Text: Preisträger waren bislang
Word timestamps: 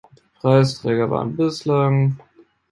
Preisträger 0.41 1.11
waren 1.11 1.35
bislang 1.37 2.17